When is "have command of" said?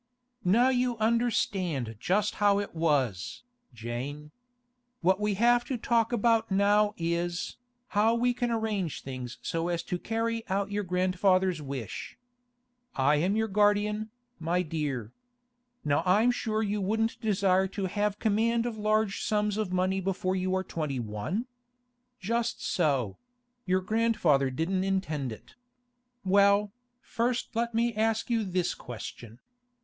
17.85-18.79